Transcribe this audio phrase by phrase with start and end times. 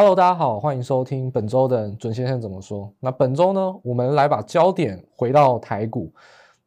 [0.00, 2.88] Hello，大家好，欢迎收听本周的准先生怎么说。
[3.00, 6.14] 那本周呢，我们来把焦点回到台股。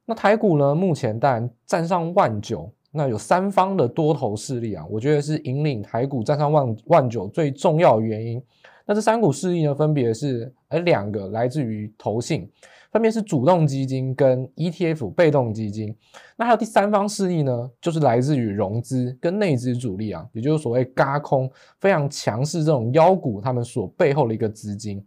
[0.04, 8.44] 那台股呢，目前当然站上万九，那有三方的多头势力啊，我觉得是引领台股站上万万九最重要的原因。
[8.86, 12.52] 那这三股势力呢，分别是呃两个来自于投信。
[12.92, 15.96] 分别是主动基金跟 ETF 被动基金，
[16.36, 25.04] 那还有第三方势力呢，就是来自于融资跟内资主力啊，也就是所谓轧空非常强势这种妖股，他们所背后的一个资金。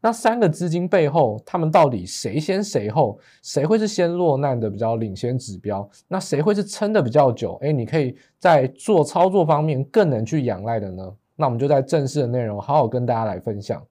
[0.00, 3.18] 那三个资金背后，他们到底谁先谁后？
[3.42, 5.86] 谁会是先落难的比较领先指标？
[6.06, 7.58] 那谁会是撑得比较久？
[7.62, 11.12] 诶，你可以在做操作方面更能去仰赖的呢？
[11.34, 13.84] 那我们就在正式的内容好好跟大家来分享。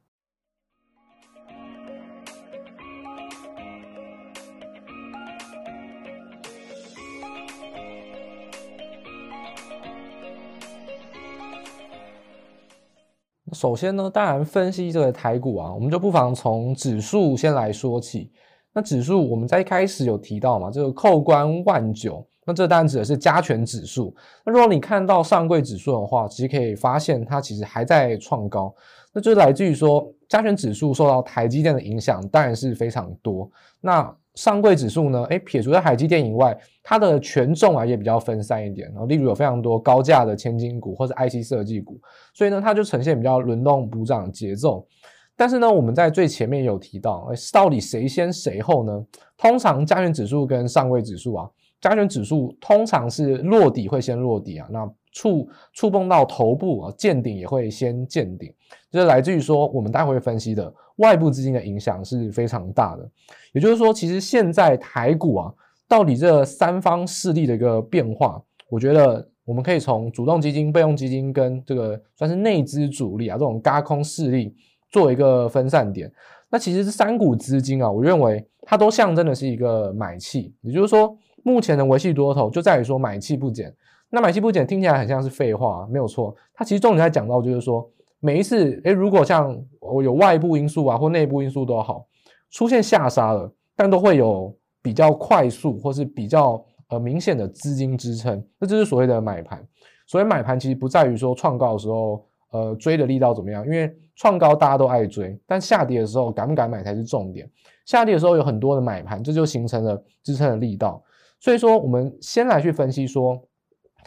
[13.53, 18.31] 首先呢，当然分析这个台股啊，我们就不妨从指数先来说起。
[18.73, 24.13] 那指数我们在一开始有提到嘛，这个扣关万九，那这当然指的是加权指数。
[24.45, 28.72] 那如果你看到上柜指数的话，其实可以发现它其实还在创高，
[29.13, 33.50] 那就来自于说加权指数受到台积电的影响，当然是非常多。
[33.81, 35.23] 那上柜指数呢？
[35.31, 38.88] 诶，撇除在海基电以外，它的权重啊也比较分散一点。
[38.89, 41.99] 然后，例如有非常多高价的千金股或者 IC 设计股，
[42.35, 44.88] 所以呢，它就呈现比较轮动补涨节奏。
[45.35, 49.03] 但是呢，我们在最前面有提到，诶，到底谁先谁后呢？
[49.38, 51.49] 通常加权指数跟上柜指数啊，
[51.81, 58.53] 加权指数通常是落底会先落底啊，那触触碰到头部啊，见顶也会先见顶，
[58.91, 60.73] 就是来自于说我们待会分析的。
[60.97, 63.07] 外部资金的影响是非常大的，
[63.53, 65.53] 也就是说，其实现在台股啊，
[65.88, 74.55] 到底这三方势力的一个变化，我觉得我们可以从主动基金、备用基金跟这个算是内资主力啊这种轧空势力
[74.89, 76.11] 做一个分散点。
[76.49, 83.72] 那其实这三股资金啊，我认为它都象征的是一个买气，也就是说，目前的维系多头就在于说买气不减。
[84.09, 87.88] 那买气不减听起来很像是废话啊，没有错，它其实重点在讲到就是说。
[88.27, 92.05] 每一次，诶，如果像我有外部因素啊，或内部因素都好，
[92.51, 99.65] 出现下杀了，但都会有比较快速或是比较呃明显的资金支撑，那这是所谓的买盘。
[100.07, 107.49] 所谓买盘其实不在于说创高的时候，呃追的力道怎么样，因为创高大家都爱追，但下跌的时候敢不敢买才是重点。
[107.85, 111.01] 下跌的时候有很多的买盘，这就形成了支撑的力道。
[111.39, 113.41] 所以说，我们先来去分析说。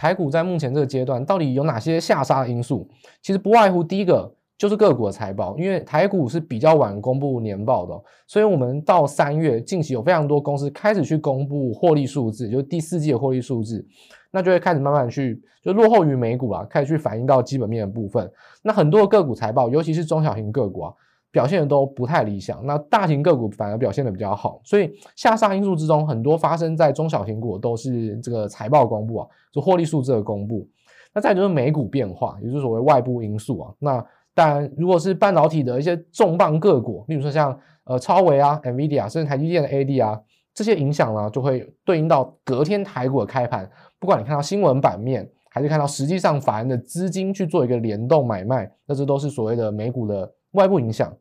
[0.00, 2.88] 台股在目前这个阶段到底有哪些下杀的因素？
[3.20, 13.86] 其实不外乎第一个就是个股的财报，因为台股是比较晚公布年报的，所以我们到三月近期有非常多公司开始去公布获利数字，就是第四季的获利数字，
[14.30, 18.32] 那就会开始慢慢去就落后于美股啊，开始去反映到基本面的部分。
[18.62, 20.94] 那很多个股财报，尤其是中小型个股啊。
[21.32, 30.68] 表现的都不太理想，那大型个股反而表现的比较好，所以下杀因素之中，很多发生在中小型股都是这个财报公布啊，就获利数字的公布。
[31.14, 33.72] 那再就是美股变化，也就是所谓外部因素啊。
[33.78, 34.04] 那
[34.34, 40.20] 当然，如果是半导体的一些重磅个股，例如说像呃超维啊、NVIDIA 甚至台积电的 AD 啊，
[40.54, 43.68] 这些影响呢，就会对应到隔天台股的开盘。
[43.98, 50.32] 不管你看到新闻版面，还是看到实际上法人的资金去做一个联动买卖，那这都是所谓的美股的。
[50.52, 51.14] 外部影响，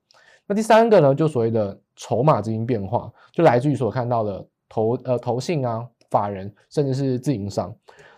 [0.48, 7.74] 那第三个呢，就所谓的筹码资金变化，就来自于所看到的投呃投信啊、法人，甚至是自营商。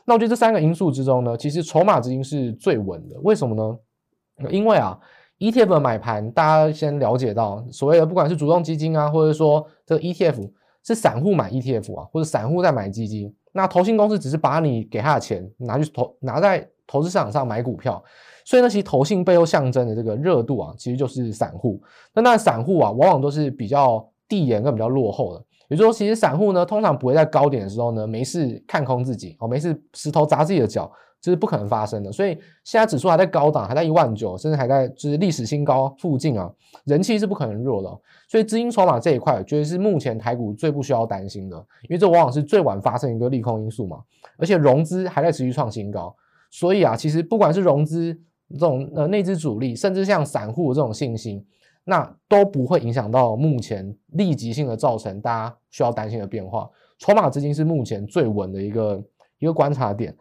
[0.05, 3.19] 那我觉得这三个因素之中呢，其实筹码资金是最稳的。
[3.21, 4.49] 为什么呢？
[4.49, 4.99] 因为啊
[5.37, 10.49] ，ETF 的买盘，大家先了解到，所谓的不管是主动基金啊，或者说这个 ETF
[10.83, 18.03] 是散户买 ETF 啊，或者散户在买基金，那投信公司只是把你给他的钱拿去投，拿在投资市场上买股票。
[18.43, 21.81] 所以呢，其实投信背后象征的这个热度啊，其实就是散户。
[22.13, 25.45] 那那散户啊，往往都是比较递延跟比较落后的。
[25.69, 30.91] 也就是说，其实散户呢，通常不会在高点的时候呢，没事看空自己哦，没事石头砸自己的脚，
[31.21, 32.11] 这是不可能发生的。
[32.11, 36.51] 所以现在指数还在高档，还在一万九，甚至还在就是历史新高附近啊，
[36.85, 37.89] 人气是不可能弱的。
[38.27, 44.01] 所以资金筹码这一块，我觉得是目前台股最不需要担心的，因为这往往是最晚发生一个利空因素嘛。
[44.37, 46.13] 而且融资还在持续创新高，
[46.51, 48.13] 所以啊，其实不管是融资，
[48.51, 51.43] 这种呃内资主力，甚至像散户这种信心，
[51.85, 56.69] 那都不会影响到目前立即性的造成大家需要担心的变化。
[56.99, 59.01] 筹码资金是目前最稳的一个
[59.39, 60.13] 一个观察点。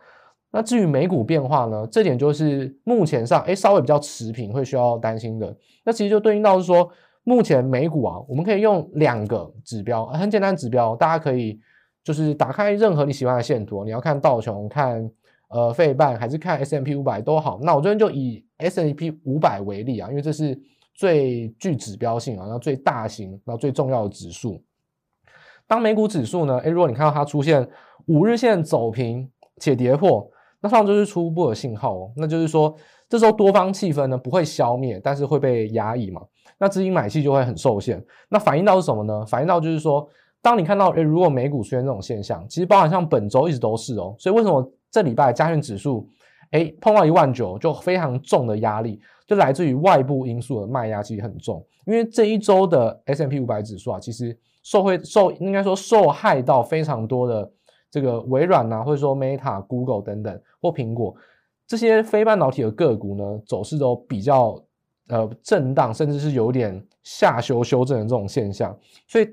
[0.53, 1.85] 那至于美股变化呢？
[1.91, 5.53] 这点就是目前上诶稍微比较持平，会需要担心的。
[5.85, 6.89] 那其实就对应到是说，
[7.25, 11.61] 目前美股啊，我们可以用两个指标，很简单指标，大家可以
[12.05, 15.11] 就是打开任何你喜欢的线图，你要看道琼看。
[15.51, 17.61] 呃费半还是看 S&P 五百都好。
[17.63, 20.59] 那我这边就以 S&P 五百为例啊，因为这是
[20.95, 24.63] 最具指标性啊，然后最大型，然后最重要的指数。
[25.67, 27.69] 当美股指数呢，诶，如果你看到它出现
[28.07, 30.29] 五日线走平且跌破，
[30.61, 32.13] 那上就是初步的信号哦。
[32.17, 32.75] 那就是说，
[33.09, 36.21] 这时候多方气氛呢不会消灭，但是会被压抑嘛。
[36.59, 38.05] 那资金买气就会很受限。
[38.29, 39.25] 那反映到是什么呢？
[39.25, 40.07] 反映到就是说，
[40.43, 44.15] 当你看到诶，如果美股出现这种现象，其实包含像本周一直都是哦。
[44.19, 46.09] 所以为什么这礼拜加权指数
[46.51, 51.65] 诶碰到一万九就非常重的压力，就来自于外部因素的卖压其实很重。
[51.87, 54.37] 因为这一周的 S M P 五百指数啊，其实。
[54.63, 57.51] 受会受应该说受害到非常多的
[57.91, 61.17] 这个微软啊，或者说 Meta、Google 等等或苹果
[61.67, 64.63] 这些非半导体的个股呢，走势都比较
[65.09, 68.79] 呃震荡，甚至是有点下修修正的这种现象。
[69.09, 69.27] 所以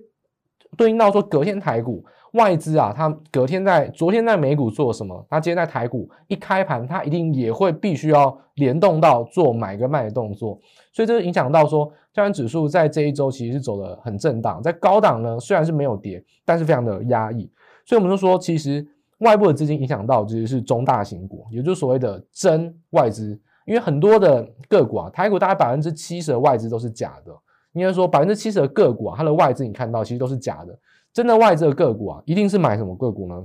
[0.78, 5.26] 对应到说隔天台股外资啊，它隔天在昨天在美股做什么？
[5.30, 10.60] 它今天在台股一开盘，它一定也会必须要联动到做买跟卖的动作。
[10.92, 11.92] 所以这就影响到说。
[12.14, 17.48] 加权指数在这一周其实是走得很震荡，在高档呢虽然是没有跌，但是非常的压抑，
[17.86, 18.84] 所以我们就说，其实
[19.20, 27.32] 外部的资金影响到其实是中大型股，也就是所谓的真外资，因为很多的个股啊，台股大概百分之七十的外资都是假的，
[27.74, 30.76] 应该说百分之七十的个股啊，它的外资你看到其实都是假的，
[31.18, 33.44] 真的外资的个股啊，一定是买什么个股呢？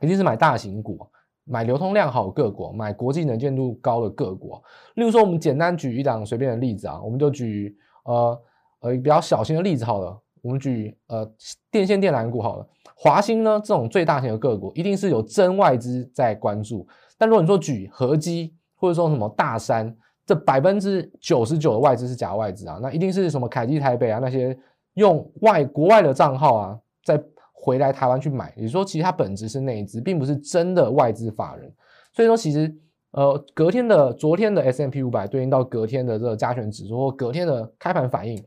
[0.00, 1.06] 一定是买大型股。
[1.44, 4.60] 买流通量好的个股，买国际能见度高的个股。
[4.96, 8.42] 例如说，我们简单举一档随便的例子啊，我们就举呃
[8.80, 11.24] 呃比较小型的例子好了，我们举呃
[11.70, 12.66] 电线电缆股好了。
[12.96, 16.84] 华兴呢这种最大型的个股，一定是有真外资在关注。
[17.16, 24.58] 但如果你说举合基或者说什么大山，这百分之九十九的外资是假外资啊，那一定是什么凯基台北啊那些
[24.94, 27.22] 用外国外的账号啊再。
[27.58, 31.72] 回来台湾去买，也就是说，其实它本质是内资，并不是真的外资法人。
[32.12, 32.72] 所以说，其实
[33.10, 38.40] 呃，隔天的昨天的 S&P 五百对应到隔天的这个加权指数或隔天的开盘反应，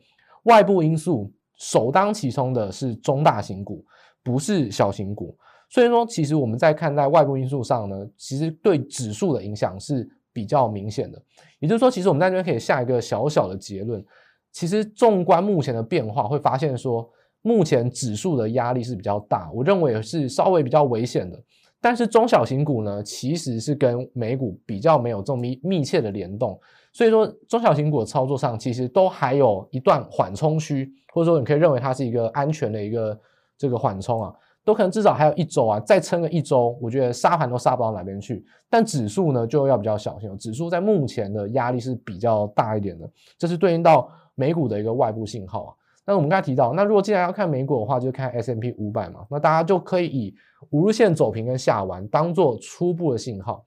[0.43, 3.83] 外部因素首当其冲的是中大型股，
[4.23, 5.35] 不是小型股。
[5.69, 11.21] 所以说，其实我们在看待外部因素上呢，其实对指数的影响是比较明显的。
[11.59, 14.05] 也就是说，其实我们在这边可以下一个小小的结论，
[14.53, 17.09] 其实纵观目前的变化，会发现说。
[17.41, 21.41] 目前指数的压力是比较大，我认为是稍微比较危险的。
[21.81, 26.59] 但是中小型股呢，其实是跟美股比较没有这么密密切的联动，
[26.91, 33.17] 所以说中小型股的操作上其实都还有一段缓冲区，或者说你可以认为它是一个安全的一个
[33.57, 34.33] 这个缓冲啊，
[34.65, 38.43] 都可能至少还有一周啊，再撑个一周，我觉得杀盘都杀不到哪边去。
[38.69, 45.73] 但指数呢就要比较小心，指数在目前的压力是比较大一点的，这是对应到美股的一个外部信号啊。
[46.09, 49.27] 那我们刚才提到，那如果既然要看美股的话，就看 S&P 五百嘛。
[49.29, 50.33] 那大家就可以以
[50.71, 53.63] 五日线走平跟下弯当做初步的信号。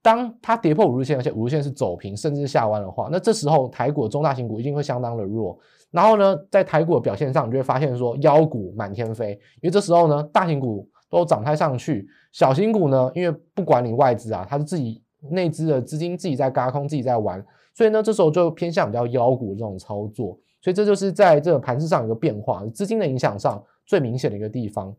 [0.00, 5.58] 当它跌破五日线，而且五日线是走平甚至下弯的话，那这时候台股的中大型股一定会相当的弱。
[5.90, 17.44] 然后呢，在台股的表现上，你就会发现说妖股满天飞，因为这时候呢，大型股都涨太上去，小型股呢，因为不管你外资啊，它是自己内资的资金自己在轧空，自己在玩，
[17.74, 20.38] 所以呢，这时候就偏向比较妖股这种操作。
[20.62, 24.94] 所以这就是在这个盘势上一个变化，资金的影响上最明显的一个地方。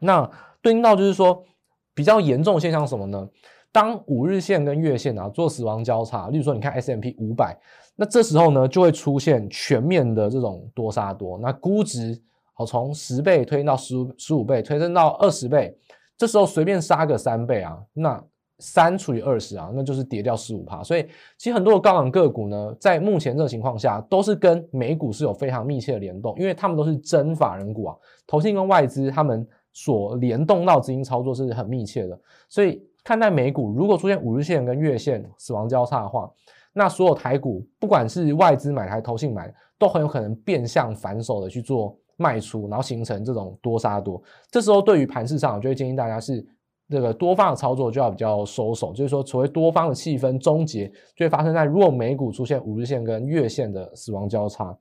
[0.00, 0.30] 那
[0.62, 1.44] 对应到就是说
[1.92, 3.28] 比较严重的现象什么呢？
[3.72, 7.58] 当五日线跟月线啊做死亡交叉，例如说你看 S M P 五百，
[7.96, 12.18] 那这时候呢就会出现全面的这种多杀多，那估值
[12.54, 15.76] 好从十倍推升到十五十五倍，推升到二十倍，
[16.16, 18.24] 这时候随便杀个三倍啊，那。
[18.58, 20.84] 三除以二十啊，那就是跌掉十五趴。
[20.84, 21.04] 所以
[21.36, 32.16] 其实很多的高档个股呢，在目前这个情况下，都是跟美股是有非常密切的联动，因为他们都是真法人股啊，投信跟外资他们所联动到资金操作是很密切的。
[32.48, 36.30] 所以看待美股，如果出现五日线跟月线死亡交叉的话，
[36.72, 44.22] 那所有台股不管是外资买还是投信买，都很有可能变相反手的去做卖出，然后形成这种多杀多。
[44.52, 46.46] 这时候对于盘市上，我就会建议大家是。
[46.92, 54.76] 这个多方的操作就要比较收手，就是说，所谓多方的气氛终结，就会发生在如果美股出现五日线跟月线的死亡交叉。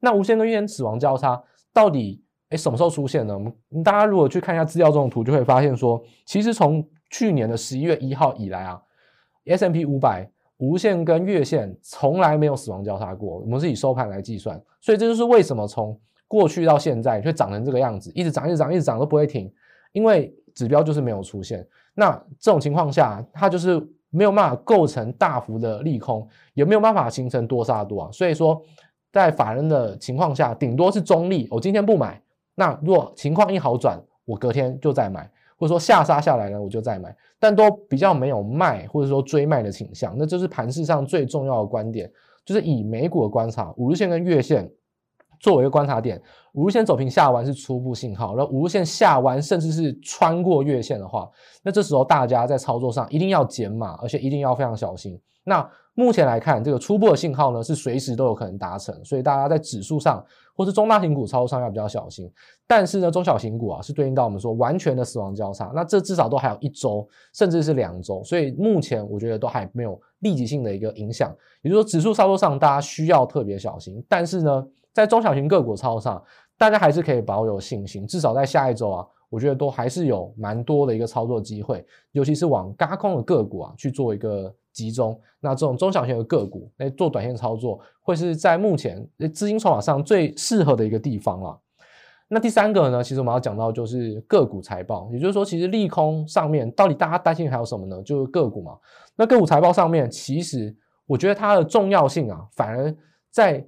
[0.00, 1.40] 那五日线跟月线死亡交叉
[1.72, 3.34] 到底诶什么时候出现呢？
[3.34, 8.80] 我们大家如果去看一下资料这种图，就会发现说，其实从去年的十一月一号以来啊
[9.44, 10.26] ，S M P 五百
[10.56, 13.38] 五线跟月线从来没有死亡交叉过。
[13.40, 19.52] 我们是以收盘来计算，所以这就是为什么从过去到现在却涨成这个样子，一直涨，一直涨，一直涨都不会停，
[19.92, 20.34] 因为。
[20.60, 28.10] 指标就是没有出现，那这种情况下，它就是没有办法构成大幅的利空，也没有办法形成多杀多啊。
[28.12, 28.60] 所以说，
[29.10, 31.48] 在法人的情况下，顶多是中立。
[31.50, 32.20] 我今天不买，
[32.56, 40.14] 那如果情况一好转，我隔天就再买，或者说下杀下来呢，我就再买，但都比较没有卖或者说追卖的倾向。
[40.18, 42.12] 那这是盘市上最重要的观点，
[42.44, 44.70] 就是以美股的观察，五日线跟月线
[45.40, 46.20] 作为一个观察点，
[46.52, 51.28] 五日线走平下弯是初步信号，那五日线下弯甚至是穿过月线的话，
[51.62, 55.18] 那这时候大家在操作上一定要减码，而且一定要非常小心。
[55.42, 62.30] 那目前来看，这个初步的信号呢是随时都有可能达成，所以大家在指数上或是中大型股操作上要比较小心。
[62.66, 71.34] 但是呢，中小型股啊是对应到我们说完全的死亡交叉，那这至少都还有一周，甚至是两周，所以目前我觉得都还没有立即性的一个影响。
[71.62, 74.04] 也就是说，指数操作上大家需要特别小心。
[74.08, 76.22] 但是呢，在中小型个股操作上，
[76.58, 84.54] 大家还是可以保有信心，至少在下一周啊，我觉得都还是有蛮多的一个操作机会，尤其是往轧空的个股啊去做一个。
[84.72, 89.04] 集中，那这种中小型的个股来做短线操作，会是在目前
[89.34, 91.60] 资金筹码上最适合的一个地方了。
[92.28, 98.00] 那第三个呢，其实我们要讲到就是个股财报，也就是说，其实利空上面到底大家担心还有什么呢？
[98.04, 98.78] 就是个股嘛。
[99.16, 102.94] 那个股财报上面，其实我觉得它的重要性啊，反而
[103.28, 103.66] 在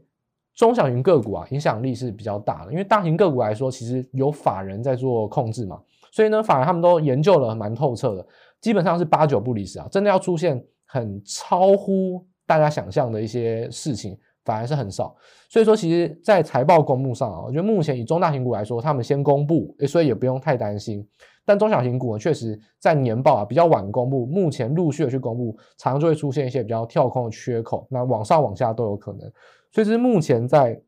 [0.54, 5.80] 中小型个股啊影响力是比较大的，因为大型个股来说，其实有法人在做控制嘛，
[6.10, 8.26] 所以呢，法人他们都研究了蛮透彻的，
[8.60, 10.64] 基本上是八九不离十啊，真的要出现。
[10.94, 15.16] 很超乎大家想象的一些事情，反而是很少。
[15.48, 21.02] 所以说，其实，在财报公布上啊，我觉得目前以中大型股来说，他们先公布，所以也不用太担心。
[21.46, 29.32] 但中小型股呢，确实在年报啊比较晚公布，目前陆续的去公布，常常就会出现一些比较跳空的缺口，那往上往下都有可能。
[29.72, 30.80] 所以，是目前在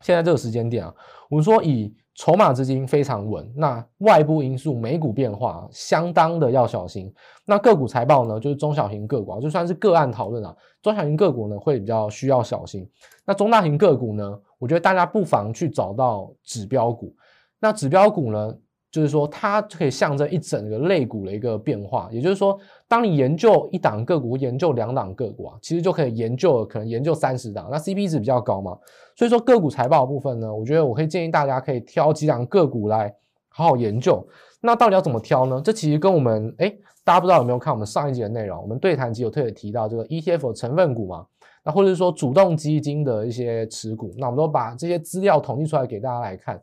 [0.00, 0.94] 现在这个时间点啊，
[1.28, 1.94] 我们说以。
[2.16, 7.12] 筹码资金非常稳，那外部因素、美股变化相当的要小心。
[7.44, 12.88] 那个股财报呢，就是中小型个股啊，就算是个案讨论啊，中小型个股呢会比较需要小心。
[13.26, 17.12] 那中大型个股呢，我觉得大家不妨去找到指标股。
[17.58, 18.56] 那指标股呢，
[18.94, 28.78] 就是说，它可以象征一整个类股的一个变化，也就是说，当你研究一档个股，研究两档个股啊，其实就可以研究可能研究三十档，那 CP 值比较高嘛。
[29.16, 33.12] 所以说个股财报部分呢，我觉得我可以建议大家可以挑几档个股来
[33.48, 34.24] 好好研究。
[34.60, 35.60] 那到底要怎么挑呢？
[35.64, 38.62] 这其实跟我们诶，大家不知道有没有看我们上一集的内容？
[38.62, 41.26] 我们对谈集有特别提到这个 ETF 的成分股嘛，
[41.64, 46.62] 那或者是说主动基金的一些持股，那我们都把这些资料统计出来给大家来看。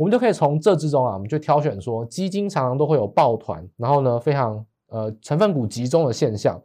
[0.00, 6.58] 我们就可以从这之中啊，我们就挑选说基金常常都会有抱团，然后呢非常呃成分股集中的现象。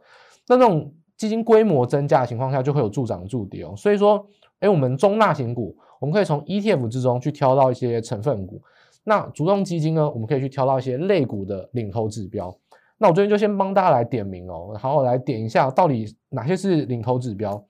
[0.48, 3.74] 那这种基金规模增加的情况下，就会有助涨助跌哦。
[3.76, 4.26] 所以说，
[4.60, 8.62] 哎，我们中大型股，我们可以从 ETF 之中去挑到一些成分股。
[9.04, 12.56] 那主动基金呢，我们可以去挑到一些类股的领头指标。
[12.96, 17.62] 那我这边就先帮大家来点名哦，好好来点一下到底哪些是领头指标。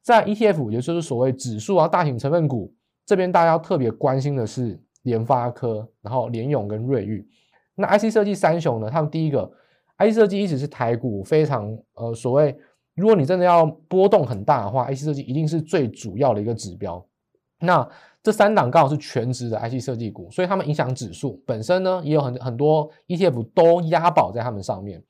[0.00, 2.72] 在 ETF，也就是所谓指数啊大型成分股
[3.04, 4.80] 这边，大家要特别关心的是。
[5.08, 7.26] 联发科，然后联咏跟瑞昱，
[7.74, 8.90] 那 IC 设计三雄呢？
[8.90, 9.50] 他们第一个
[9.96, 12.54] IC 设计一直是台股非常呃所谓，
[12.94, 17.02] 如果你真的要波动很大的话，IC 设计一定是最主要的一个指标。
[17.60, 17.88] 那
[18.22, 25.02] 这三档刚好是全值的 IC 设计股，所以他们影响指数本身呢，也有很很多 ETF 都押宝在他们上面。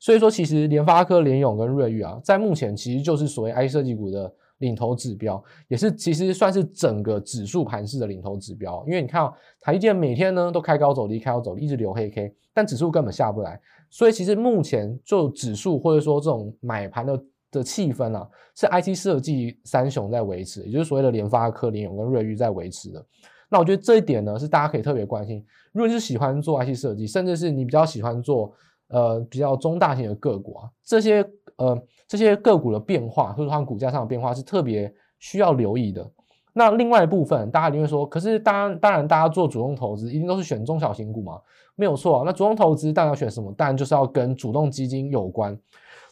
[0.00, 4.34] 所以说，其实联发科、联咏跟瑞昱啊，在目前其实就是所谓 IC 设计股的。
[4.64, 8.82] 领头指标也是，其实算是整个指数盘势的领头指标。
[8.86, 13.60] 因为你看，哦台积电每天呢都开高走低，开高走低，一直留黑 K，但指数根本下不来。
[13.90, 23.04] 所以其实目前就指数或者说这种买盘的的气氛啊，是 I T 设计三雄在维持，也就是所谓的联发科、联咏跟瑞昱在维持的。
[23.50, 25.44] 那我觉得这一点呢，是大家可以特别关心。
[25.72, 28.52] 如果你是喜欢做 IC 设计，甚至是你比较喜欢做
[28.88, 31.22] 呃比较中大型的个股啊，这些。
[31.56, 36.08] 呃，这些个股的变化，或者说它股价上的变化是特别需要留意的。
[36.52, 41.40] 那另外一部分，大家一定会说，可是当然，当然，大家做主动投资一定都是选中小型股嘛，
[41.74, 42.22] 没有错啊。
[42.24, 43.52] 那主动投资当然要选什么？
[43.56, 45.58] 当然就是要跟主动基金有关。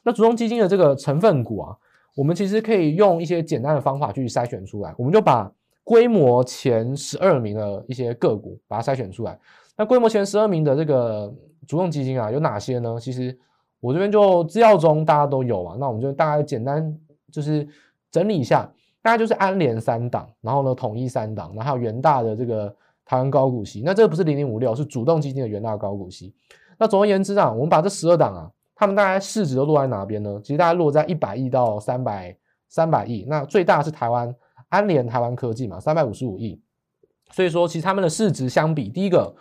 [0.02, 1.76] 那主动基金的这个成分股啊，
[2.16, 4.92] 我们其实可以用一些简单的方法去筛选出来。
[4.98, 5.48] 我们就把
[5.84, 9.38] 规模前十二名的一些个股把它筛选出来。
[9.76, 11.32] 那规模前十二名的这个
[11.68, 12.98] 主动基金啊，有哪些呢？
[13.00, 13.38] 其实。
[13.82, 16.96] 我这边就资料中大家都有啊，那我们就大概简单
[17.32, 17.66] 就是
[18.12, 18.62] 整理一下，
[19.02, 22.72] 大概就是安联三档，然后呢统一三档，然后还有元大的这个
[23.04, 26.32] 台湾高股息，那这个不是零零五六，是主动基金的元大高股息。
[26.78, 30.40] 那总而言之啊，我们把这十二档啊，他们大概市值都落在哪边呢？
[30.44, 32.36] 其实大概落在一百亿到三百
[32.68, 34.32] 三百亿，那最大是台湾
[34.68, 36.62] 安联台湾科技嘛，三百五十五亿。
[37.32, 39.34] 所以说，其实他们的市值相比，第一个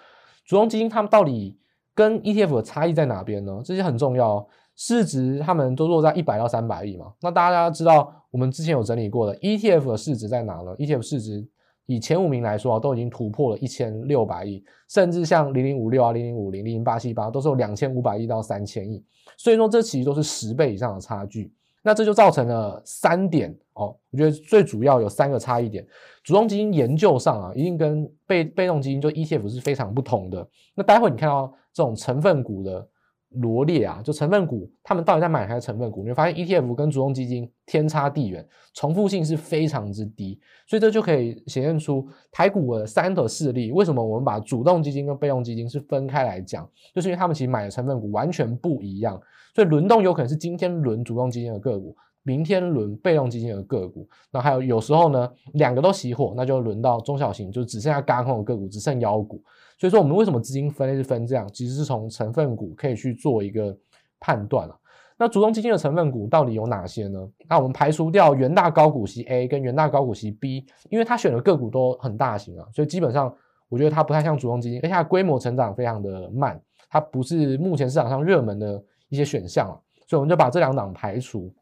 [0.46, 1.61] 主动基金他们到底。
[1.94, 3.62] 跟 ETF 的差异在哪边呢？
[3.64, 4.48] 这些很重要哦。
[4.76, 7.14] 市值他们都落在一百到三百亿嘛。
[7.22, 11.48] 那大家知道，我们之前有整理过的 ETF 的市值在哪呢？ETF 市值
[11.86, 19.04] 以前五名来说啊，都已经突破了一千六百亿，甚至像零零五六啊、零零五零、零零八七八，都是有两千五百亿到三千亿。
[19.38, 21.54] 所以说，这其实都是十倍以上的差距。
[21.84, 25.86] 那这就造成了三点哦，我觉得最主要有三个差异点。
[26.24, 30.48] 主动基金研究上啊，一定跟被被动基金就 ETF 是非常不同的。
[30.76, 32.88] 那待会你看到这种成分股的
[33.36, 36.02] 罗列啊，就成分股他们到底在买哪些成分股？
[36.02, 40.38] 你会发现 ETF 跟主动基金天差地远，重复性是非常之低。
[40.68, 43.72] 所以这就可以显现出台股的三个势力。
[43.72, 46.70] 为什么我们把主动基金跟被动基金是分开来讲？
[46.94, 49.18] 就是因为他们其实买的成分股完全不一样。
[49.56, 54.08] 所以轮动有可能是今天轮主动基金的个股，明天轮被动基金的个股。
[54.32, 59.44] 那还有有时候呢，两个都熄火，那就轮到中小型，就只剩下轧空的个股，只剩妖股。
[59.78, 61.48] 所以说我们为什么资金分类是分这样？
[61.54, 63.76] 其实是从成分股可以去做一个
[64.20, 64.78] 判断了。
[65.18, 67.20] 那主动基金的成分股到底有哪些呢？
[67.50, 73.36] 那我们排除掉元大高股息 A 跟元大高股息 B，因为它选的个股都很大型啊，所以基本上
[73.70, 78.84] 我觉得它不太像主动基金，而且它规模成长非常的慢，它不是目前市场上热门的。
[79.12, 79.76] 一些选项啊，
[80.08, 81.54] 所以我们就把这两档排除。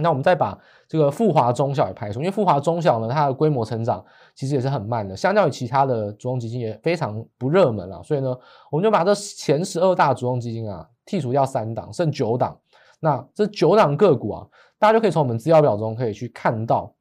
[0.00, 4.04] 那我们再把这个富华中小也排除，因为富华中小呢，它的规模成长
[4.34, 8.02] 其实也是很慢的，相较于其他的主动基金也非常不热门了。
[8.02, 8.36] 所以呢，
[8.70, 12.58] 我们就把这前十二大主动基金啊剔除掉三档，剩九档。
[13.00, 14.46] 那这九档个股啊，
[14.78, 16.92] 大家就可以从我们资料表中可以去看到，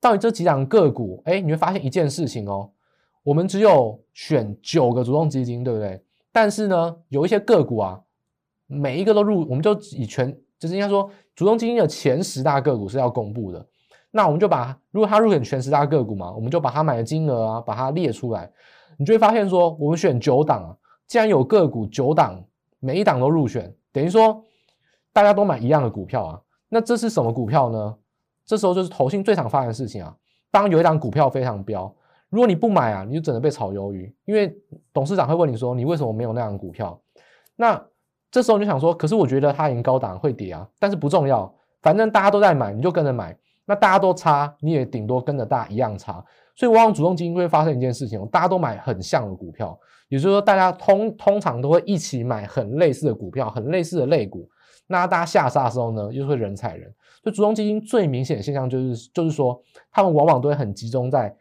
[0.00, 2.70] 到底这几档个股，哎，你会发现一件事情哦，
[3.22, 6.02] 我们只有选九个主动基金，对不对？
[6.32, 8.00] 但是呢，有一些个股啊。
[8.72, 13.66] 每一个都入，我们就以全，就是应该说，主动基金的前十大个股是要公布的。
[14.10, 18.50] 那我们就把，如果它入选前十大个股嘛，我们就把它买的金额啊，把它列出来。
[18.98, 20.76] 你就会发现说，我们选九档啊，
[21.06, 22.44] 既然有个股九档，
[22.78, 24.44] 每一档都入选，等于说
[25.12, 26.40] 大家都买一样的股票啊。
[26.68, 27.96] 那这是什么股票呢？
[28.44, 30.14] 这时候就是投信最常发生的事情啊。
[30.50, 31.94] 当有一档股票非常飙，
[32.28, 34.54] 如果你不买啊，你就只能被炒鱿鱼，因为
[34.92, 37.00] 董事长会问你说，你为什么没有那档股票？
[37.56, 37.80] 那
[38.30, 43.36] 这时候你想说，可是我觉得它已经高档会跌啊，但是不重要，反正大家都在买，你就跟着买。
[43.66, 46.24] 那大家都差，你也顶多跟着大家一样差。
[46.56, 54.48] 所以往往主动基金会发生一件事情，大家都买很像的股票，也就是说大家通通常都会一起买很类似的股票，很类似的类股。
[54.88, 56.92] 那大家下杀的时候呢，又会人踩人。
[57.22, 59.60] 所以主动基金最明显的现象就是，就是说
[59.92, 61.34] 他们往往都会很集中在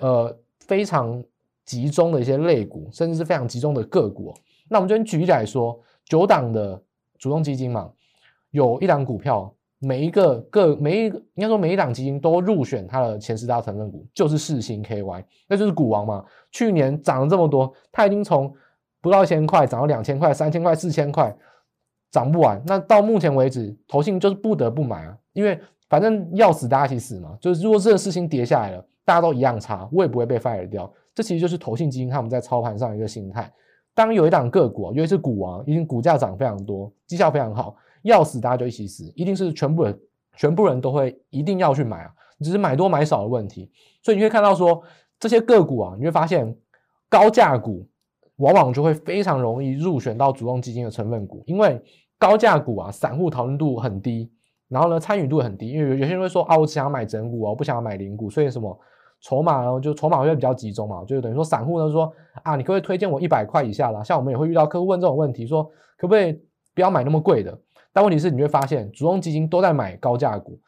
[0.00, 1.22] 呃非常
[1.64, 4.34] 集中的一些类股，甚至是非常集中的个股。
[4.68, 5.80] 那我们这边举例来说。
[6.08, 6.80] 九档的
[7.18, 7.90] 主动基金嘛，
[8.50, 16.24] 有一档股票，每一个个每一个应该说每一档基金都入选它的前十大成分股，就是世芯 KY，那就是股王嘛。
[16.50, 18.52] 去年涨了这么多，它已经从
[19.00, 21.36] 不到一千块涨到两千块、三千块、四千块，
[22.10, 22.62] 涨不完。
[22.66, 27.36] 那到目前为止，投信就是不得不买啊，因为反正要死大家一起死嘛。
[27.40, 30.90] 就是如果这个世芯跌下来了，大家都一样差，我也不会被 fire 掉。
[31.14, 33.52] 这其实就是投信基金他们在操盘上一个心态。
[33.98, 40.00] 当有一档个股，尤其是股王，已经股价涨非常多，绩效非常好，要死大家就一起死，一定是全部人，
[40.36, 43.68] 全部人都会一定要去买啊，只是买多买少的问题。
[44.00, 44.80] 所以你会看到说
[45.18, 46.56] 这些个股啊，你会发现
[47.08, 47.88] 高价股
[48.36, 51.82] 往往就会非常容易入选到主动基金的成分股，因为
[52.20, 54.30] 高价股啊，散户讨论度很低，
[54.68, 58.78] 然后呢参与度很低，因为有些人会说啊，我只想买整股啊，我不想要买零股，所以什么？
[59.20, 64.02] 筹码呢，就筹码会比较集中嘛，就等于说散户呢说啊，你可不可以推荐我一百块以下啦？
[64.02, 65.64] 像我们也会遇到客户问这种问题，说
[65.96, 66.32] 可不可以
[66.74, 67.58] 不要买那么贵的？
[67.92, 70.58] 但问题是你会发现，主动基金都在买高价股，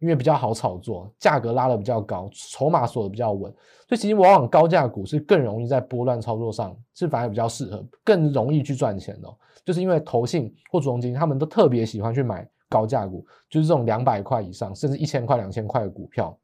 [0.00, 3.52] 因为比较好炒作，价格拉得比较高，筹码锁得比较稳，
[3.88, 9.28] 所以其实往往高价股是更容易在波段操作上是反而比较适合，更容易去赚钱的，
[9.64, 16.36] 就是因为投信或主动基金他们都特别喜欢去买高价股，就是这种两百块以上，甚至一千块、两千块的股票。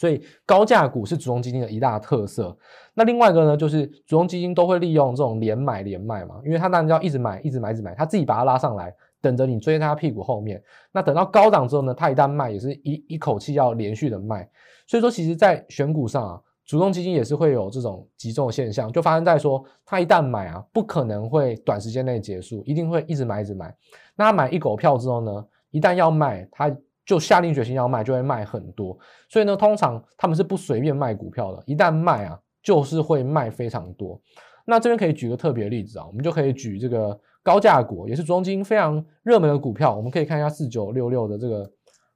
[0.00, 2.56] 所以高价股是主动基金的一大特色。
[2.94, 10.62] 那另外一个呢，就是主动基金都会利用这种连买连卖嘛，因为它当然要一直买，一直买，一直买，它自己把它拉上来，等着你追在它屁股后面。
[10.90, 14.48] 那等到高档之后呢，它一旦卖，也是一一口气要连续的卖。
[14.86, 23.74] 所以说，其实，在选股上啊，主动基金也是会有这种集中的现象，就发生在说，它一旦买啊，不可能会短时间内结束，一定会一直买，一直买。
[24.16, 28.96] 那它买一狗票之后呢，一旦要卖，它就下定决心要卖，就会卖很多。
[29.28, 34.20] 所以呢，通常他们是不随便卖股票的，一旦卖啊，就是会卖非常多。
[34.64, 39.96] 那这边可以举个特别例子啊，我们就可以举这个高价股，也是中金非常热门的股票。
[39.96, 41.68] 我们可以看一下四九六六的这个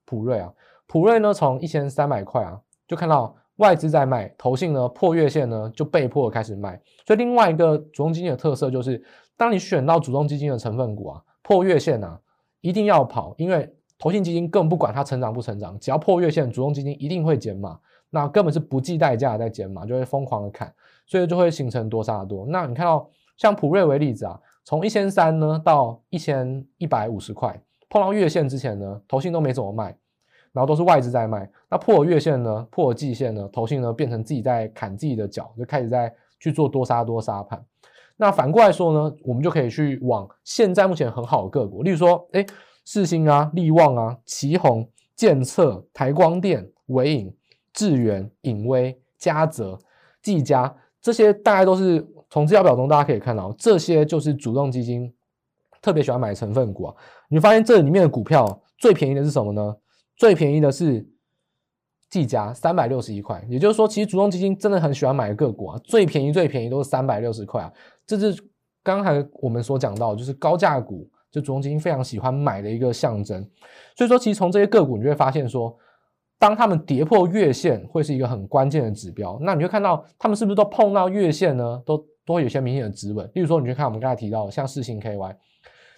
[0.05, 0.53] 普瑞啊，
[0.87, 6.81] 普瑞呢从一千三百块啊，就看到外资在卖，投信呢破月线呢就被迫开始卖。
[7.07, 9.03] 所以另外一个主动基金的特色就是，
[9.37, 12.20] 当你选到主动基金的成分股啊，破月线啊，
[12.61, 17.79] 一定要跑，因为投信基金更不管它成长不成长，只要破月线，主动基金一定会减码，
[18.11, 20.73] 那根本是不计代价的在减码，就会疯狂的砍，
[21.07, 22.45] 所以就会形成多杀多。
[22.49, 29.97] 那你看到像普瑞为例子啊，从一千三呢到一千一百五十块，碰到月线之前呢，投信都没怎么卖，
[30.53, 31.49] 然后都是外资在卖。
[31.71, 37.65] 那破月线呢，破季线呢，投信呢变成自己在砍自己的脚，就开始在去做多杀多杀盘。
[38.17, 42.45] 那反过来说呢，我们就可以去往现在目前很好的个股，例如说，哎。
[42.85, 47.35] 世芯啊、力旺啊、奇鋐、建策、台光电、纬颖、
[47.73, 49.79] 智源、影威、嘉泽、
[50.23, 55.12] 技嘉，这些大概都是从资料表中大家可以看到，这些就是主动基金
[55.81, 56.94] 特别喜欢买成分股啊。
[57.29, 59.77] 你发现这里面的股票最便宜的是什么呢？
[60.16, 61.07] 最便宜的是
[62.11, 63.42] 技嘉，三百六十一块。
[63.49, 67.73] 也就是说，其实主动基金真的很喜欢买个股啊，最便宜最便宜都是三百六十块啊。
[68.07, 68.44] 这是
[68.83, 71.09] 刚才我们所讲到，就是高价股。
[71.35, 73.44] 就主动基金非常喜欢买的一个象征，
[73.97, 75.77] 所以说其实从这些个股你就会发现说，
[76.38, 81.83] 当他们跌破月线会是一个很关键的指标，那你会看到他们是不是都碰到月线呢？
[81.85, 83.29] 都都会有些明显的止稳。
[83.35, 85.35] 例如说，你去看我们刚才提到的像四星 KY，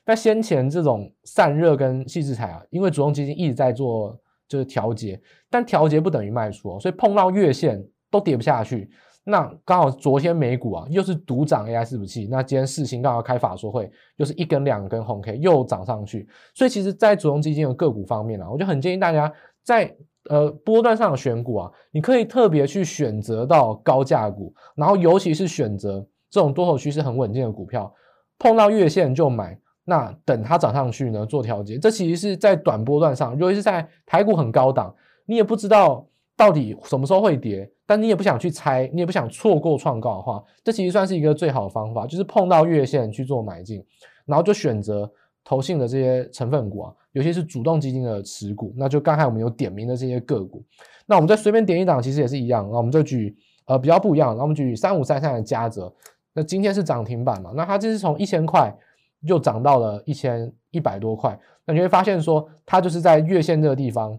[0.06, 4.18] 那先前这种散热跟矽智财啊，因为主动基金一直在做
[4.48, 5.20] 就是调节，
[5.50, 8.88] 但调节不等于卖出哦，所以碰到月线都跌不下去。
[9.28, 12.28] 那刚好昨天美股啊，又是独涨 AI 伺服器。
[12.30, 16.28] 那今天四星刚好开法说会，又是一根两根红 K 又涨上去。
[16.54, 19.32] 所以其实，在主动基金的个股方面啊，我就很建议大家
[19.64, 19.92] 在
[20.30, 27.92] 呃波段上的选股啊，你可以特别去选择到高价股，然后尤其是选择这种多头趋势很稳健的股票，
[28.38, 29.58] 碰到月线就买。
[29.84, 31.78] 那等它涨上去呢，做调节。
[31.78, 37.68] 这其实是在短波段上，尤其是在台股很高档，你也不知道到底什么时候会跌。
[37.86, 43.80] 但你也不想去猜，你也不想错过创高的话，这其实算是一个最好的方法，就是碰到月线去做买进，
[44.24, 45.08] 然后就选择
[45.44, 48.74] 投信的这些成分股啊，尤其是主动基金的持股。
[48.76, 50.64] 那就刚才我们有点名的这些个股，
[51.06, 52.68] 那我们再随便点一档，其实也是一样。
[52.68, 55.94] 那我们就举呃比较不一样，那我们举三五三三的嘉泽，
[56.34, 58.76] 那今天是涨停板嘛，那它就是从一千块
[59.20, 64.18] 又涨到了一千一百多块，那你会发现说它就是在月线这个地方。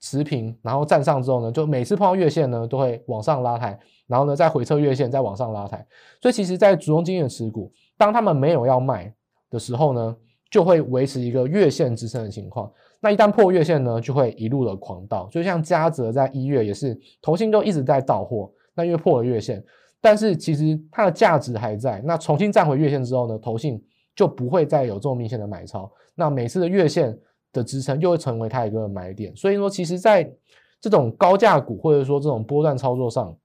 [0.00, 5.84] 持平，然后站上之后呢，就每次碰到月线呢，都会往上拉抬，然后呢再回测月线，再往上拉抬。
[6.22, 9.12] 所以其实，在主动基金的持股，当他们没有要卖
[9.50, 10.16] 的时候呢，
[10.50, 12.70] 就会维持一个月线支撑的情况。
[13.00, 15.28] 那一旦破月线呢，就会一路的狂倒。
[15.32, 19.64] 就像嘉泽在一月也是，投信都一直在倒货，那因为破了月线，
[20.00, 22.00] 但是其实它的价值还在。
[22.04, 23.82] 那重新站回月线之后呢，投信
[24.14, 25.90] 就不会再有这么明显的买超。
[26.14, 27.18] 那每次的月线。
[27.58, 30.32] 的支撑又会成为它一个买点，所以说，其实，在
[30.80, 33.36] 这种高价股或者说这种波段操作上，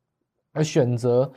[0.54, 1.30] 而选择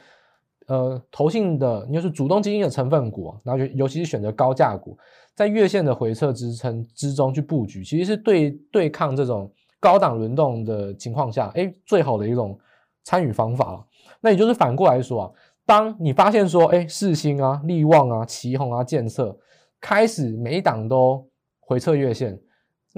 [0.66, 4.96] 呃投信的，就是主动基金的成分股，然后就尤其是选择高价股，
[5.34, 12.58] 在月线的回撤支撑之中去布局，其实是对对抗这种高档轮动的情况下，哎，最好的一种
[13.02, 13.86] 参与方法。
[14.20, 15.30] 那也就是反过来说啊，
[15.64, 19.34] 当你发现说，哎，世星啊、力旺啊、奇鋐啊、建策
[19.80, 21.26] 开始每一档都
[21.60, 22.38] 回撤月线。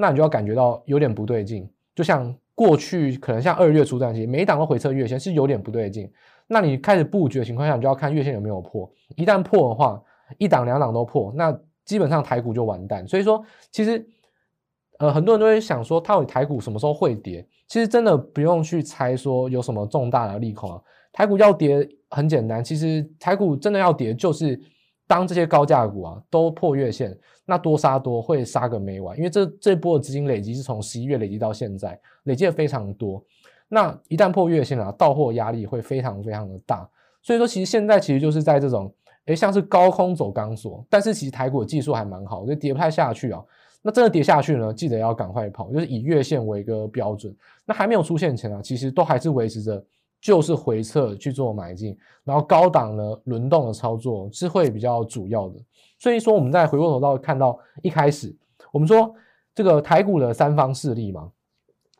[0.00, 6.08] 那你就要感觉到有点不对劲，就像过去可能像二月初这样子，每一档都回撤月线是有点不对劲。
[6.46, 8.88] 那你开始布局的情况下，你就要看月线有没有破。
[9.16, 10.00] 一旦破的话，
[10.38, 11.52] 一档两档都破，那
[11.84, 13.04] 基本上台股就完蛋。
[13.08, 14.06] 所以说，其实
[14.98, 17.44] 呃很多人都会想说，到底台股什么时候会跌？
[17.66, 20.80] 其实真的不用去猜说有什么重大的利空啊。
[21.12, 24.60] 台股要跌很简单，其实台股真的要跌就是。
[25.08, 33.20] 当这些高价股啊都破月线，那多杀多会杀个没完，因为这这波的资金累积是从十一月累积到现在，累积的非常多。
[33.68, 36.88] 那一旦破月线啊，到货压力会非常非常的大。
[37.22, 38.92] 所以说，其实现在其实就是在这种，
[39.24, 43.42] 诶像是高空走钢索，但是其实台股的技术还蛮好，就跌不太下去啊。
[43.80, 47.34] 那真的跌下去呢，记得要赶快跑，就是以月线为一个标准。
[47.64, 49.82] 那还没有出现前啊，其实都还是维持着。
[50.20, 55.58] 就是回撤去做买进，然后高档呢轮动的操作是会比较主要的。
[55.98, 58.36] 所以说，我们再回过头到看到一开始，
[58.72, 59.14] 我们说
[59.54, 61.30] 这个台股的三方势力嘛，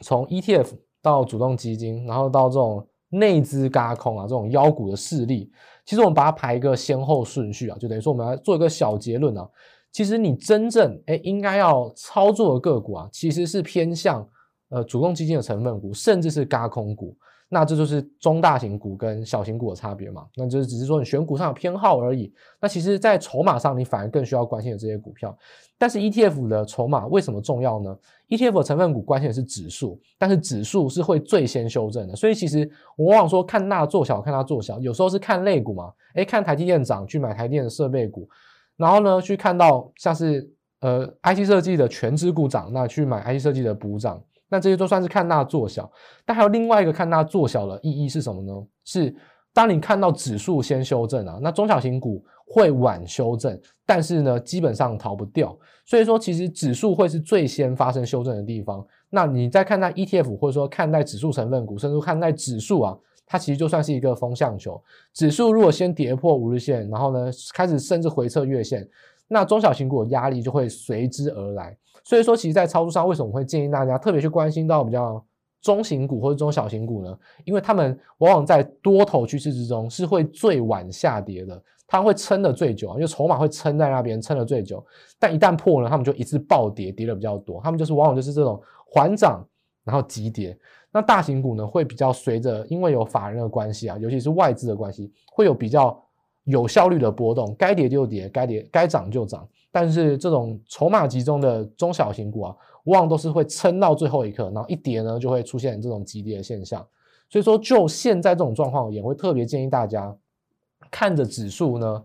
[0.00, 5.50] 从 ETF 到主动基金，然后到这种内资轧空啊这种妖股的势力，
[5.85, 9.48] 其实我们把它排一个先后顺序啊，就等于说我们来做一个小结论啊。
[9.90, 14.28] 其实你真正诶应该要操作的个股啊，其实是偏向
[14.68, 17.16] 呃主动基金的成分股，甚至是轧空股。
[17.51, 20.27] 那这就是中大型股跟小型股的差别嘛？
[20.37, 22.33] 那就是只是说你选股上有偏好而已。
[22.61, 25.37] 那其实，在筹码上，你反而更需要关心的这些股票。
[25.79, 27.97] 但是 ETF 的筹码为什么重要呢
[28.29, 32.15] ？ETF 的成分股关心的是指数，但是指数是会最先修正的。
[32.15, 35.93] 所以其实我往往说看大做小，看大做小，有时候是看类股嘛。
[36.17, 38.29] 诶，看台积电涨去买台积电的设备股，
[38.77, 45.91] 然后呢去看到像是呃，IC 设计的权值股涨，那去买 IC 设计的补涨，那这些都算是看大做小。
[46.25, 48.67] 但还有另外一个看大做小的意义是什么呢？
[48.85, 49.15] 是
[49.53, 55.57] 当你看到指数先修正啊，那中小型股会晚修正，但是呢，基本上逃不掉。
[55.85, 58.87] 所以说，其实指数会是最先发生修正的地方。
[59.11, 64.81] 那你在看待 ETF 或者说看待指数成分股，甚至看待指数啊，它其实就算是一个风向球。
[65.15, 68.87] 指数如果先跌破五日线，然后呢，开始甚至回撤月线。
[69.27, 71.77] 那中小型股的压力就会随之而来，
[72.09, 75.23] 所以说，其实，在操作上，为什么会建议大家特别去关心到比较
[75.61, 77.18] 中型股或者中小型股呢？
[77.44, 84.83] 因为他们往往在多头趋势之中是会最晚下跌的，它会撑得最久，因为筹码会撑在那边撑得最久。
[85.18, 87.61] 但一旦破了，他们就一次暴跌，跌得比较多。
[87.62, 88.59] 他们就是往往就是这种
[88.90, 89.47] 缓涨
[89.85, 90.59] 然后急跌。
[90.90, 96.03] 那大型股呢，会比较随着，因为有法人的关系啊，尤其是外资的关系，会有比较。
[96.44, 99.47] 有效率的波动，该跌就跌，该跌该涨就涨。
[99.81, 106.85] 但是这种筹码集中的中小型股啊，往往都是会撑到最后一刻，然后一跌呢，就会出现这种急跌的现象。
[107.31, 110.12] 所以说，就现在这种状况，也会特别建议大家
[110.91, 112.05] 看着指数呢，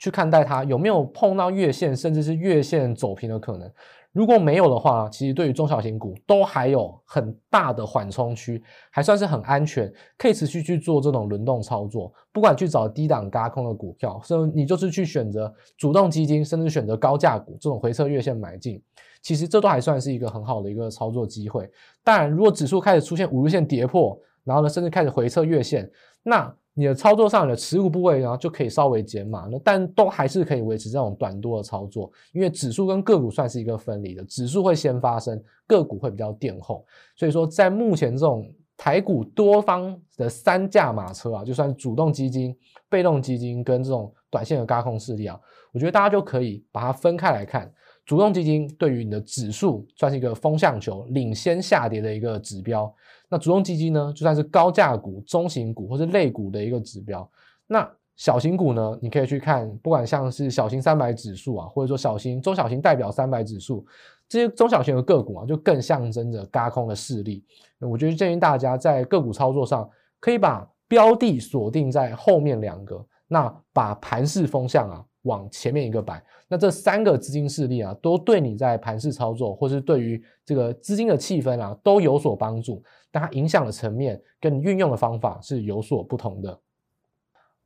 [0.00, 3.70] 去看待它有没有碰到月线，甚至是月线走平的可能。
[4.12, 12.12] 如果没有的话，其实对于中小型股都还有很大的缓冲区，还算是很安全，可以持续去做这种轮动操作。
[12.32, 18.82] 不管去找低档轧空的股票，甚至你就是去选择主动基金，甚至选择高价股这种回撤月线买进，
[19.22, 21.70] 其实这都还算是一个很好的一个操作机会。
[22.02, 25.88] 当然，如果指数开始出现五日线跌破，然后呢，甚至开始回撤月线，
[26.24, 36.82] 那你的操作上的持股部位，然后就可以稍微减码，那但都还是可以维持这种短多的操作，因为指数跟个股算是一个分离的，指数会先发生，个股会比较垫后，
[37.16, 42.56] 所以说在目前这种台股多方的三驾马车啊，就算主动基金、
[42.88, 45.38] 被动基金跟这种短线的轧空势力啊，
[45.72, 47.70] 我觉得大家就可以把它分开来看。
[48.06, 52.92] 主动基金对于你的指数算是一个风向球，领先下跌的一个指标。
[53.30, 57.26] 那主动基金呢，就算是高价股、中型股或是类股的一个指标。
[57.66, 63.86] 那小型股呢，你可以去看，不管像是小型三百指数啊，或者说小型、中小型代表三百指数，
[64.28, 67.42] 这些中小型的个股啊，就更象征着轧空的势力。
[67.78, 69.88] 我觉得建议大家在个股操作上，
[70.18, 75.04] 可以把标的锁定在后面两个，那把盘势风向啊。
[75.24, 82.82] 往前面一个摆，那这三个资金势力啊，都对你在盘势操作，或是对于这个资金的气氛啊，都有所帮助。
[83.10, 86.58] 但它影响的层面跟运用的方法是有所不同的。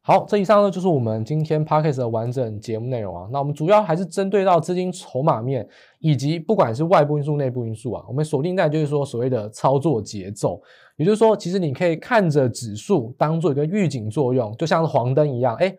[0.01, 3.29] 好，这以上呢就是我们今天 Podcast 的完整节目内容啊。
[3.33, 5.67] 那我们主要还是针对到资金筹码面，
[5.99, 10.61] 以及不管是外部因素、内部因素啊，我们锁定在就是说所谓的操作节奏。
[10.97, 15.75] 也就是说，其实你可以看着指数当做一个预警作用，就像是黄灯一样，哎。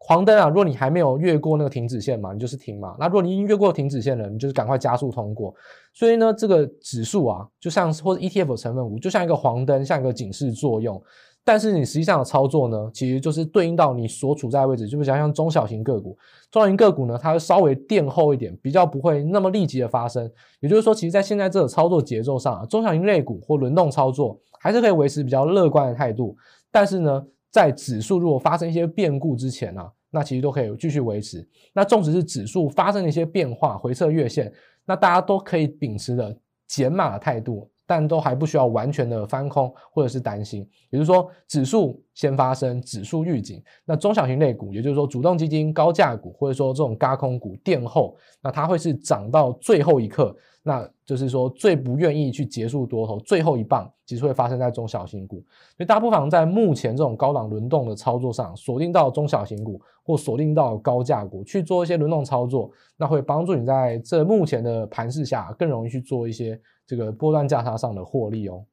[0.00, 0.48] 黄灯啊！
[0.48, 2.96] 如果你还没有越过那个停止线嘛，你就是停嘛。
[2.98, 5.52] 那如果你已经越过停止线了，你就是赶快加速通过。
[5.92, 11.02] 所以呢，这个指数啊，就像或者 ETF 成分股，就像一个黄灯，像一个警示作用。
[11.44, 16.16] 但是你实际上的操作呢，其实就是对应到你所处在位置，就比较像中小型个股。
[16.50, 20.30] 中小型个股呢，它会稍微垫后一点，比较不会那么立即的发生。
[20.60, 26.36] 也就是说，其实在现在这个操作节奏上啊，中小型类股或轮动操作还是可以维持比较乐观的态度。
[26.70, 31.46] 但是呢，在指数如果发生一些变故之前啊，那其实都可以继续维持。
[31.72, 34.52] 那纵使是指数发生了一些变化，回撤月线，
[34.84, 37.70] 那大家都可以秉持着减码的态度。
[37.88, 55.36] 但都还不需要完全的翻空或者是担心，也就是说，指数先发生，指数预警，那中小型类股，也就是说主动基金、高价股或者说这种嘎空股垫后，那它会是涨到最后一刻，那就是说最不愿意去结束多头最后一棒，其实会发生在中小型股，
[55.74, 66.60] 所以大家不妨在目前这种高档轮动的操作上，锁定到中小型股或锁定到高价股去做一些轮动操作，那会帮助你在这目前的盘势下更容易去做一些。
[66.88, 68.64] 这个波段价差上的获利哦。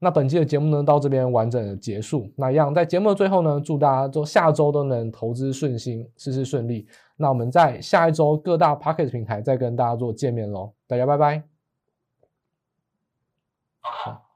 [0.00, 2.28] 那本期的节目呢，到这边完整的结束。
[2.36, 6.86] 那一样在节目的最后呢，祝大家都下周都能投资顺心，事事顺利。
[7.16, 11.42] 那我们在下一周各大 Pocket 平台再跟大家做见面喽，大家拜拜。
[13.80, 14.27] 好。